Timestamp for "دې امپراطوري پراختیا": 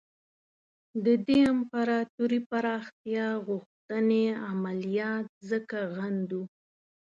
1.27-3.27